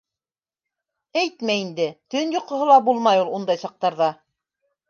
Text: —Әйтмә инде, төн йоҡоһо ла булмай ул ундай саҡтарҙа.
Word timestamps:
—Әйтмә 1.23 1.57
инде, 1.65 1.87
төн 2.15 2.35
йоҡоһо 2.39 2.71
ла 2.73 2.81
булмай 2.89 3.25
ул 3.27 3.33
ундай 3.41 3.63
саҡтарҙа. 3.67 4.13